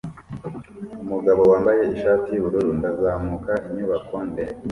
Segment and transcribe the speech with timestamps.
[1.03, 4.59] Umugabo wambaye ishati yubururu ndazamuka inyubako ndende